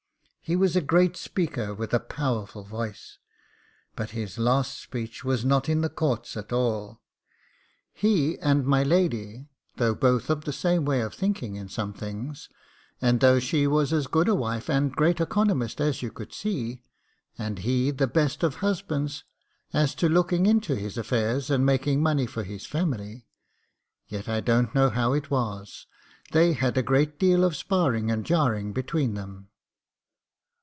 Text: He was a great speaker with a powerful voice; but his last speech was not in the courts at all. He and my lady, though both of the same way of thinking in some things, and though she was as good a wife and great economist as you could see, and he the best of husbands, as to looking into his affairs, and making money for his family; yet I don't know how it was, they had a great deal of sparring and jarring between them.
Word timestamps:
He 0.43 0.55
was 0.57 0.75
a 0.75 0.81
great 0.81 1.15
speaker 1.15 1.73
with 1.73 1.93
a 1.93 1.99
powerful 1.99 2.65
voice; 2.65 3.19
but 3.95 4.09
his 4.09 4.37
last 4.37 4.81
speech 4.81 5.23
was 5.23 5.45
not 5.45 5.69
in 5.69 5.79
the 5.79 5.87
courts 5.89 6.35
at 6.35 6.51
all. 6.51 6.99
He 7.93 8.37
and 8.39 8.65
my 8.65 8.83
lady, 8.83 9.47
though 9.77 9.95
both 9.95 10.29
of 10.29 10.43
the 10.43 10.51
same 10.51 10.83
way 10.83 10.99
of 11.01 11.13
thinking 11.13 11.55
in 11.55 11.69
some 11.69 11.93
things, 11.93 12.49
and 13.01 13.21
though 13.21 13.39
she 13.39 13.65
was 13.65 13.93
as 13.93 14.07
good 14.07 14.27
a 14.27 14.35
wife 14.35 14.69
and 14.69 14.91
great 14.91 15.21
economist 15.21 15.79
as 15.79 16.01
you 16.01 16.11
could 16.11 16.33
see, 16.33 16.81
and 17.37 17.59
he 17.59 17.89
the 17.89 18.07
best 18.07 18.43
of 18.43 18.55
husbands, 18.55 19.23
as 19.71 19.95
to 19.95 20.09
looking 20.09 20.47
into 20.47 20.75
his 20.75 20.97
affairs, 20.97 21.49
and 21.49 21.65
making 21.65 22.03
money 22.03 22.25
for 22.25 22.43
his 22.43 22.65
family; 22.65 23.25
yet 24.09 24.27
I 24.27 24.41
don't 24.41 24.75
know 24.75 24.89
how 24.89 25.13
it 25.13 25.31
was, 25.31 25.85
they 26.33 26.51
had 26.51 26.77
a 26.77 26.83
great 26.83 27.17
deal 27.19 27.45
of 27.45 27.55
sparring 27.55 28.11
and 28.11 28.25
jarring 28.25 28.73
between 28.73 29.13
them. 29.13 29.47